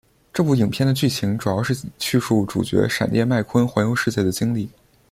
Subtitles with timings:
[0.33, 4.67] 这部影片的剧情主要是叙述主角闪电麦坤环游世界的经历。